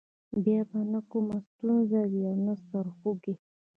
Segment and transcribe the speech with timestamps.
[0.43, 3.33] بیا به نه کومه ستونزه وي او نه سر خوږی.